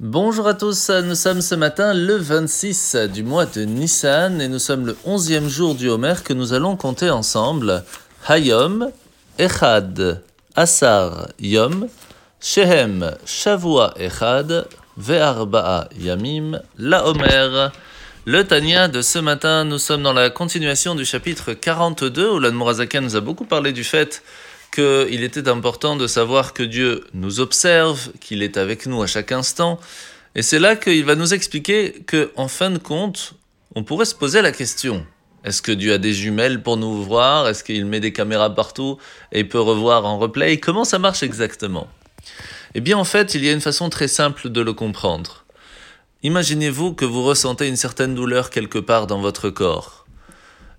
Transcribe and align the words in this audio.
Bonjour 0.00 0.46
à 0.46 0.54
tous, 0.54 0.90
nous 0.90 1.16
sommes 1.16 1.42
ce 1.42 1.56
matin 1.56 1.92
le 1.92 2.14
26 2.14 2.94
du 3.12 3.24
mois 3.24 3.46
de 3.46 3.62
Nissan 3.62 4.40
et 4.40 4.46
nous 4.46 4.60
sommes 4.60 4.86
le 4.86 4.96
11e 5.04 5.48
jour 5.48 5.74
du 5.74 5.88
Homer 5.88 6.14
que 6.24 6.32
nous 6.32 6.52
allons 6.52 6.76
compter 6.76 7.10
ensemble. 7.10 7.82
Hayom, 8.28 8.92
Echad, 9.40 10.22
Asar, 10.54 11.26
Yom, 11.40 11.88
Shehem, 12.40 13.16
Shavua, 13.26 13.92
Echad, 13.98 14.68
Ve'arba'a, 14.96 15.88
Yamim, 15.98 16.62
La 16.78 17.04
Homer. 17.04 17.70
Le 18.24 18.44
Tania 18.44 18.86
de 18.86 19.02
ce 19.02 19.18
matin, 19.18 19.64
nous 19.64 19.78
sommes 19.78 20.04
dans 20.04 20.12
la 20.12 20.30
continuation 20.30 20.94
du 20.94 21.04
chapitre 21.04 21.54
42 21.54 22.30
où 22.34 22.38
l'Admorazaka 22.38 23.00
nous 23.00 23.16
a 23.16 23.20
beaucoup 23.20 23.46
parlé 23.46 23.72
du 23.72 23.82
fait 23.82 24.22
qu'il 24.70 25.22
était 25.22 25.48
important 25.48 25.96
de 25.96 26.06
savoir 26.06 26.52
que 26.52 26.62
Dieu 26.62 27.04
nous 27.14 27.40
observe, 27.40 28.10
qu'il 28.20 28.42
est 28.42 28.56
avec 28.56 28.86
nous 28.86 29.02
à 29.02 29.06
chaque 29.06 29.32
instant. 29.32 29.78
Et 30.34 30.42
c'est 30.42 30.58
là 30.58 30.76
qu'il 30.76 31.04
va 31.04 31.14
nous 31.14 31.34
expliquer 31.34 32.02
que, 32.06 32.30
en 32.36 32.48
fin 32.48 32.70
de 32.70 32.78
compte, 32.78 33.34
on 33.74 33.82
pourrait 33.82 34.04
se 34.04 34.14
poser 34.14 34.42
la 34.42 34.52
question 34.52 35.04
est-ce 35.44 35.62
que 35.62 35.72
Dieu 35.72 35.92
a 35.92 35.98
des 35.98 36.12
jumelles 36.12 36.62
pour 36.62 36.76
nous 36.76 37.02
voir? 37.02 37.48
Est-ce 37.48 37.62
qu'il 37.62 37.86
met 37.86 38.00
des 38.00 38.12
caméras 38.12 38.54
partout 38.54 38.98
et 39.32 39.44
peut 39.44 39.60
revoir 39.60 40.04
en 40.04 40.18
replay? 40.18 40.58
Comment 40.58 40.84
ça 40.84 40.98
marche 40.98 41.22
exactement? 41.22 41.88
Eh 42.74 42.80
bien, 42.80 42.98
en 42.98 43.04
fait, 43.04 43.34
il 43.34 43.44
y 43.44 43.48
a 43.48 43.52
une 43.52 43.60
façon 43.60 43.88
très 43.88 44.08
simple 44.08 44.50
de 44.50 44.60
le 44.60 44.72
comprendre. 44.72 45.44
Imaginez-vous 46.22 46.92
que 46.92 47.04
vous 47.04 47.22
ressentez 47.22 47.68
une 47.68 47.76
certaine 47.76 48.14
douleur 48.14 48.50
quelque 48.50 48.78
part 48.78 49.06
dans 49.06 49.20
votre 49.20 49.48
corps. 49.48 50.06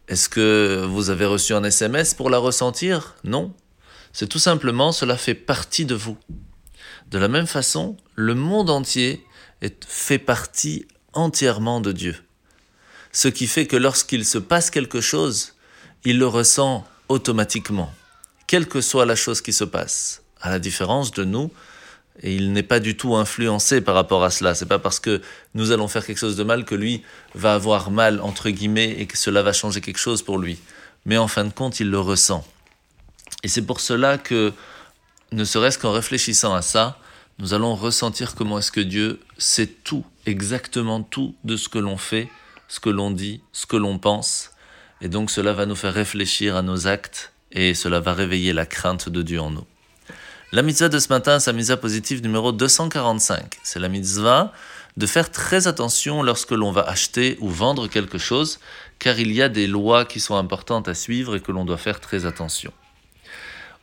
Est-ce 0.10 0.28
que 0.28 0.86
vous 0.88 1.10
avez 1.10 1.26
reçu 1.26 1.54
un 1.54 1.64
SMS 1.64 2.14
pour 2.14 2.30
la 2.30 2.38
ressentir? 2.38 3.16
Non. 3.24 3.54
C'est 4.14 4.28
tout 4.28 4.40
simplement, 4.40 4.92
cela 4.92 5.18
fait 5.18 5.36
partie 5.36 5.86
de 5.86 5.96
vous. 5.96 6.18
De 7.10 7.18
la 7.18 7.28
même 7.28 7.48
façon, 7.48 7.98
le 8.16 8.36
monde 8.36 8.70
entier 8.70 9.26
est, 9.62 9.86
fait 9.86 10.20
partie 10.20 10.86
entièrement 11.14 11.82
de 11.82 11.92
Dieu. 11.92 12.16
Ce 13.12 13.28
qui 13.28 13.48
fait 13.48 13.66
que 13.66 13.78
lorsqu'il 13.78 14.26
se 14.26 14.38
passe 14.38 14.70
quelque 14.70 15.02
chose, 15.02 15.56
il 16.04 16.20
le 16.20 16.28
ressent 16.28 16.86
automatiquement, 17.08 17.92
quelle 18.48 18.68
que 18.68 18.82
soit 18.82 19.06
la 19.06 19.16
chose 19.16 19.42
qui 19.42 19.54
se 19.54 19.64
passe. 19.64 20.22
À 20.42 20.50
la 20.50 20.60
différence 20.60 21.12
de 21.12 21.26
nous, 21.26 21.52
et 22.22 22.36
il 22.36 22.52
n'est 22.52 22.64
pas 22.64 22.80
du 22.80 22.98
tout 22.98 23.16
influencé 23.16 23.82
par 23.82 23.96
rapport 23.96 24.24
à 24.24 24.30
cela. 24.30 24.54
C'est 24.54 24.66
pas 24.66 24.80
parce 24.80 25.00
que 25.00 25.22
nous 25.54 25.72
allons 25.72 25.88
faire 25.88 26.06
quelque 26.06 26.18
chose 26.18 26.36
de 26.36 26.44
mal 26.44 26.66
que 26.66 26.76
lui 26.76 27.04
va 27.34 27.54
avoir 27.54 27.92
mal 27.92 28.20
entre 28.22 28.50
guillemets 28.50 28.96
et 29.00 29.06
que 29.06 29.18
cela 29.18 29.42
va 29.42 29.54
changer 29.54 29.82
quelque 29.82 30.00
chose 30.00 30.22
pour 30.22 30.38
lui. 30.38 30.60
Mais 31.06 31.18
en 31.18 31.28
fin 31.28 31.46
de 31.46 31.54
compte, 31.54 31.80
il 31.80 31.90
le 31.90 32.00
ressent. 32.00 32.46
Et 33.44 33.48
c'est 33.48 33.66
pour 33.66 33.80
cela 33.80 34.18
que, 34.18 34.54
ne 35.32 35.44
serait-ce 35.44 35.78
qu'en 35.78 35.92
réfléchissant 35.92 36.54
à 36.54 36.62
ça, 36.62 36.98
nous 37.40 37.54
allons 37.54 37.76
ressentir 37.76 38.36
comment 38.36 38.60
est-ce 38.60 38.72
que 38.72 38.82
Dieu 38.82 39.20
sait 39.38 39.68
tout, 39.68 40.06
exactement 40.26 41.02
tout 41.02 41.36
de 41.44 41.56
ce 41.56 41.70
que 41.70 41.80
l'on 41.80 41.98
fait, 41.98 42.30
ce 42.68 42.80
que 42.80 42.90
l'on 42.90 43.12
dit, 43.12 43.42
ce 43.54 43.66
que 43.66 43.78
l'on 43.78 43.98
pense. 43.98 44.52
Et 45.02 45.08
donc 45.08 45.32
cela 45.32 45.54
va 45.54 45.66
nous 45.66 45.76
faire 45.76 45.94
réfléchir 45.94 46.58
à 46.58 46.62
nos 46.62 46.88
actes 46.88 47.32
et 47.52 47.74
cela 47.74 48.02
va 48.02 48.14
réveiller 48.14 48.52
la 48.52 48.66
crainte 48.66 49.08
de 49.08 49.22
Dieu 49.22 49.40
en 49.40 49.52
nous. 49.52 49.66
La 50.52 50.64
mitzvah 50.64 50.90
de 50.90 51.00
ce 51.00 51.10
matin, 51.10 51.40
c'est 51.40 51.52
la 51.52 51.58
mitzvah 51.58 51.78
positive 51.78 52.24
numéro 52.24 52.52
245. 52.52 53.60
C'est 53.64 53.80
la 53.80 53.88
mitzvah 53.88 54.52
de 54.98 55.06
faire 55.06 55.32
très 55.32 55.68
attention 55.68 56.24
lorsque 56.24 56.52
l'on 56.52 56.72
va 56.72 56.82
acheter 56.82 57.38
ou 57.40 57.50
vendre 57.50 57.88
quelque 57.88 58.18
chose, 58.18 58.60
car 58.98 59.20
il 59.20 59.32
y 59.32 59.42
a 59.42 59.48
des 59.48 59.68
lois 59.68 60.06
qui 60.06 60.20
sont 60.20 60.36
importantes 60.36 60.88
à 60.88 60.94
suivre 60.94 61.36
et 61.36 61.40
que 61.40 61.52
l'on 61.52 61.66
doit 61.66 61.78
faire 61.78 62.00
très 62.00 62.26
attention. 62.26 62.74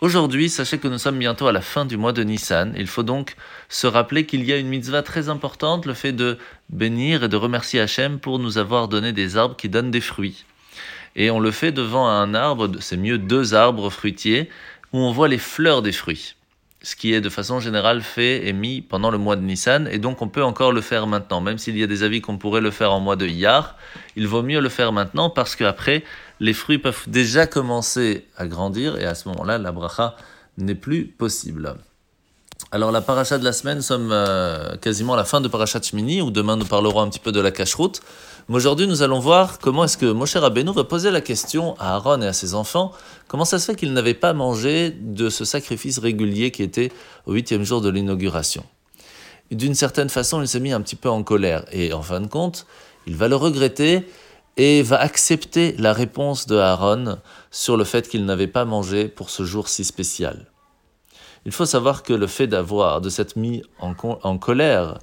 Aujourd'hui, 0.03 0.51
sachez 0.51 0.77
que 0.77 0.89
nous 0.89 0.99
sommes 0.99 1.19
bientôt 1.19 1.47
à 1.47 1.53
la 1.53 1.63
fin 1.63 1.87
du 1.87 1.97
mois 1.97 2.13
de 2.13 2.23
Nissan. 2.23 2.75
Il 2.77 2.87
faut 2.87 3.03
donc 3.03 3.35
se 3.71 3.87
rappeler 3.87 4.27
qu'il 4.27 4.45
y 4.45 4.53
a 4.53 4.59
une 4.59 4.69
mitzvah 4.69 5.03
très 5.03 5.31
importante, 5.31 5.87
le 5.87 5.95
fait 5.95 6.13
de 6.13 6.37
bénir 6.69 7.25
et 7.25 7.31
de 7.31 7.37
remercier 7.37 7.81
Hachem 7.81 8.19
pour 8.19 8.39
nous 8.39 8.59
avoir 8.59 8.89
donné 8.89 9.15
des 9.15 9.39
arbres 9.39 9.57
qui 9.57 9.71
donnent 9.71 9.91
des 9.91 10.03
fruits. 10.03 10.45
Et 11.15 11.31
on 11.31 11.41
le 11.41 11.51
fait 11.51 11.73
devant 11.73 12.07
un 12.07 12.35
arbre, 12.35 12.71
c'est 12.79 12.99
mieux 12.99 13.17
deux 13.17 13.55
arbres 13.55 13.89
fruitiers, 13.89 14.51
où 14.93 14.99
on 14.99 15.13
voit 15.13 15.29
les 15.29 15.39
fleurs 15.39 15.81
des 15.81 15.93
fruits. 15.93 16.35
Ce 16.87 16.95
qui 16.95 17.13
est 17.13 17.21
de 17.21 17.29
façon 17.29 17.59
générale 17.59 18.01
fait 18.01 18.47
et 18.47 18.53
mis 18.53 18.81
pendant 18.81 19.11
le 19.11 19.19
mois 19.19 19.35
de 19.35 19.41
Nissan, 19.41 19.89
et 19.91 19.99
donc 19.99 20.23
on 20.23 20.29
peut 20.29 20.45
encore 20.45 20.71
le 20.71 20.81
faire 20.81 21.09
maintenant. 21.09 21.41
Même 21.41 21.59
s'il 21.59 21.77
y 21.77 21.83
a 21.83 21.89
des 21.89 22.05
avis 22.05 22.21
qu'on 22.21 22.39
pourrait 22.39 22.61
le 22.61 22.71
faire 22.71 22.93
en 22.93 23.01
mois 23.01 23.17
de 23.17 23.27
Iyar, 23.27 23.75
il 24.15 24.29
vaut 24.29 24.45
mieux 24.45 24.61
le 24.61 24.69
faire 24.69 24.93
maintenant 24.93 25.29
parce 25.29 25.57
qu'après, 25.57 26.05
les 26.39 26.53
fruits 26.53 26.79
peuvent 26.79 27.03
déjà 27.09 27.49
commencer 27.49 28.29
à 28.37 28.47
grandir 28.47 28.97
et 28.99 29.05
à 29.05 29.17
ce 29.17 29.29
moment-là, 29.31 29.59
la 29.59 29.73
bracha 29.73 30.15
n'est 30.59 30.77
plus 30.77 31.07
possible. 31.07 31.75
Alors 32.73 32.91
la 32.91 33.01
paracha 33.01 33.39
de 33.39 33.45
la 33.45 33.53
semaine, 33.53 33.77
nous 33.77 33.83
sommes 33.83 34.11
euh, 34.11 34.77
quasiment 34.79 35.15
à 35.15 35.17
la 35.17 35.25
fin 35.25 35.41
de 35.41 35.47
parachat 35.47 35.81
Shmini, 35.81 36.21
où 36.21 36.33
demain 36.33 36.57
nous 36.57 36.65
parlerons 36.65 37.01
un 37.01 37.09
petit 37.09 37.21
peu 37.21 37.31
de 37.31 37.39
la 37.39 37.53
cache-route. 37.53 38.01
Mais 38.49 38.57
aujourd'hui, 38.57 38.89
nous 38.89 39.03
allons 39.03 39.21
voir 39.21 39.61
comment 39.61 39.85
est-ce 39.85 39.97
que 39.97 40.07
Moshe 40.07 40.35
Rabbeinu 40.35 40.73
va 40.73 40.83
poser 40.83 41.13
la 41.13 41.21
question 41.21 41.77
à 41.79 41.95
Aaron 41.95 42.23
et 42.23 42.27
à 42.27 42.33
ses 42.33 42.55
enfants, 42.55 42.91
comment 43.29 43.45
ça 43.45 43.61
se 43.61 43.67
fait 43.67 43.77
qu'ils 43.77 43.93
n'avaient 43.93 44.15
pas 44.15 44.33
mangé 44.33 44.91
de 44.91 45.31
ce 45.31 45.45
sacrifice 45.45 45.99
régulier 45.99 46.51
qui 46.51 46.65
était 46.65 46.91
au 47.27 47.35
huitième 47.35 47.63
jour 47.63 47.81
de 47.81 47.89
l'inauguration? 47.89 48.65
D'une 49.53 49.77
certaine 49.77 50.09
façon, 50.09 50.43
il 50.43 50.49
s'est 50.49 50.59
mis 50.59 50.73
un 50.73 50.81
petit 50.81 50.97
peu 50.97 51.09
en 51.09 51.23
colère, 51.23 51.65
et 51.71 51.93
en 51.93 52.03
fin 52.03 52.21
de 52.21 52.27
compte, 52.27 52.67
il 53.07 53.15
va 53.15 53.29
le 53.29 53.37
regretter, 53.37 54.09
et 54.57 54.83
va 54.83 55.01
accepter 55.01 55.77
la 55.79 55.93
réponse 55.93 56.47
de 56.47 56.57
Aaron 56.57 57.19
sur 57.53 57.77
le 57.77 57.85
fait 57.85 58.09
qu'il 58.09 58.25
n'avait 58.25 58.49
pas 58.49 58.65
mangé 58.65 59.07
pour 59.07 59.31
ce 59.31 59.45
jour 59.45 59.69
si 59.69 59.85
spécial. 59.85 60.47
Il 61.47 61.53
faut 61.53 61.65
savoir 61.65 62.03
que 62.03 62.13
le 62.13 62.27
fait 62.27 62.49
d'avoir, 62.49 63.01
de 63.01 63.09
s'être 63.09 63.37
mis 63.37 63.63
en, 63.79 63.95
colère, 64.37 64.99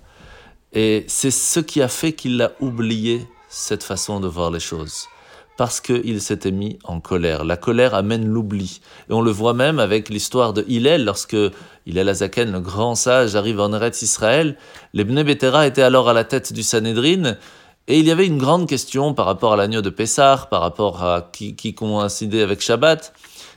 et 0.73 1.05
c'est 1.07 1.31
ce 1.31 1.61
qui 1.61 1.81
a 1.81 1.87
fait 1.87 2.11
qu'il 2.11 2.41
a 2.41 2.51
oublié 2.59 3.25
cette 3.47 3.81
façon 3.81 4.19
de 4.19 4.27
voir 4.27 4.51
les 4.51 4.59
choses. 4.59 5.07
Parce 5.55 5.79
qu'il 5.79 6.19
s'était 6.19 6.51
mis 6.51 6.79
en 6.83 6.99
colère. 6.99 7.45
La 7.45 7.55
colère 7.55 7.95
amène 7.95 8.27
l'oubli. 8.27 8.81
Et 9.09 9.13
on 9.13 9.21
le 9.21 9.31
voit 9.31 9.53
même 9.53 9.79
avec 9.79 10.09
l'histoire 10.09 10.51
de 10.51 10.65
Hillel, 10.67 11.05
lorsque 11.05 11.37
Hillel 11.85 12.09
Azaken, 12.09 12.51
le 12.51 12.59
grand 12.59 12.95
sage, 12.95 13.37
arrive 13.37 13.61
en 13.61 13.71
Eretz 13.71 14.01
Israël. 14.01 14.57
Les 14.93 15.05
Bnei 15.05 15.23
Betera 15.23 15.65
étaient 15.65 15.83
alors 15.83 16.09
à 16.09 16.13
la 16.13 16.25
tête 16.25 16.51
du 16.51 16.63
Sanhedrin. 16.63 17.37
Et 17.87 17.99
il 17.99 18.05
y 18.05 18.11
avait 18.11 18.27
une 18.27 18.39
grande 18.39 18.67
question 18.67 19.13
par 19.13 19.27
rapport 19.27 19.53
à 19.53 19.55
l'agneau 19.55 19.81
de 19.81 19.89
Pessah, 19.89 20.47
par 20.49 20.61
rapport 20.61 21.03
à 21.03 21.29
qui, 21.31 21.55
qui 21.55 21.73
coïncidait 21.73 22.41
avec 22.41 22.59
Shabbat. 22.59 23.13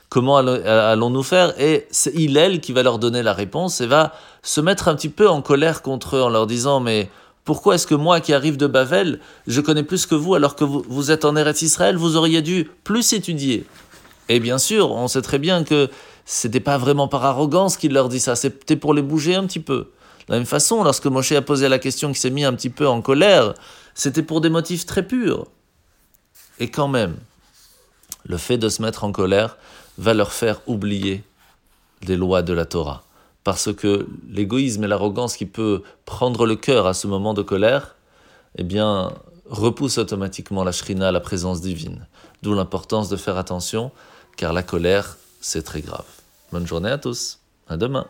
Comment 0.09 0.37
allons-nous 0.37 1.23
faire 1.23 1.59
Et 1.59 1.85
c'est 1.91 2.13
Hillel 2.13 2.61
qui 2.61 2.71
va 2.71 2.81
leur 2.81 2.97
donner 2.97 3.23
la 3.23 3.33
réponse 3.33 3.81
et 3.81 3.87
va 3.87 4.13
se 4.41 4.61
mettre 4.61 4.87
un 4.87 4.95
petit 4.95 5.09
peu 5.09 5.27
en 5.27 5.41
colère 5.41 5.81
contre 5.81 6.15
eux 6.15 6.21
en 6.21 6.29
leur 6.29 6.47
disant 6.47 6.79
Mais 6.79 7.09
pourquoi 7.43 7.75
est-ce 7.75 7.87
que 7.87 7.95
moi 7.95 8.21
qui 8.21 8.33
arrive 8.33 8.55
de 8.55 8.67
Bavel, 8.67 9.19
je 9.47 9.59
connais 9.59 9.83
plus 9.83 10.05
que 10.05 10.15
vous 10.15 10.33
alors 10.33 10.55
que 10.55 10.63
vous, 10.63 10.83
vous 10.87 11.11
êtes 11.11 11.25
en 11.25 11.35
Eretz 11.35 11.61
Israël, 11.61 11.97
vous 11.97 12.15
auriez 12.15 12.41
dû 12.41 12.69
plus 12.85 13.11
étudier 13.11 13.65
Et 14.29 14.39
bien 14.39 14.57
sûr, 14.57 14.91
on 14.91 15.09
sait 15.09 15.21
très 15.21 15.39
bien 15.39 15.65
que 15.65 15.89
c'était 16.25 16.59
pas 16.61 16.77
vraiment 16.77 17.07
par 17.07 17.25
arrogance 17.25 17.75
qu'il 17.75 17.93
leur 17.93 18.07
dit 18.07 18.19
ça, 18.19 18.35
c'était 18.35 18.75
pour 18.77 18.93
les 18.93 19.01
bouger 19.01 19.35
un 19.35 19.45
petit 19.45 19.59
peu. 19.61 19.91
De 20.27 20.33
la 20.33 20.37
même 20.37 20.45
façon, 20.45 20.83
lorsque 20.83 21.05
Moshe 21.05 21.31
a 21.31 21.41
posé 21.41 21.69
la 21.69 21.79
question, 21.79 22.11
qui 22.11 22.19
s'est 22.19 22.29
mis 22.29 22.43
un 22.43 22.53
petit 22.53 22.69
peu 22.69 22.87
en 22.87 23.01
colère, 23.01 23.53
c'était 23.93 24.23
pour 24.23 24.41
des 24.41 24.49
motifs 24.49 24.85
très 24.85 25.03
purs. 25.03 25.47
Et 26.59 26.69
quand 26.69 26.89
même, 26.89 27.15
le 28.27 28.37
fait 28.37 28.57
de 28.57 28.69
se 28.69 28.81
mettre 28.81 29.03
en 29.03 29.11
colère 29.11 29.57
va 29.97 30.13
leur 30.13 30.31
faire 30.31 30.61
oublier 30.67 31.23
les 32.03 32.15
lois 32.15 32.41
de 32.41 32.53
la 32.53 32.65
Torah. 32.65 33.03
Parce 33.43 33.73
que 33.73 34.07
l'égoïsme 34.29 34.83
et 34.83 34.87
l'arrogance 34.87 35.37
qui 35.37 35.45
peut 35.45 35.81
prendre 36.05 36.45
le 36.45 36.55
cœur 36.55 36.85
à 36.85 36.93
ce 36.93 37.07
moment 37.07 37.33
de 37.33 37.41
colère, 37.41 37.95
eh 38.57 38.63
bien, 38.63 39.13
repousse 39.49 39.97
automatiquement 39.97 40.63
la 40.63 40.71
shrina, 40.71 41.11
la 41.11 41.21
présence 41.21 41.61
divine. 41.61 42.05
D'où 42.43 42.53
l'importance 42.53 43.09
de 43.09 43.15
faire 43.15 43.37
attention, 43.37 43.91
car 44.35 44.53
la 44.53 44.63
colère, 44.63 45.17
c'est 45.39 45.63
très 45.63 45.81
grave. 45.81 46.05
Bonne 46.51 46.67
journée 46.67 46.91
à 46.91 46.97
tous. 46.97 47.39
À 47.69 47.77
demain. 47.77 48.05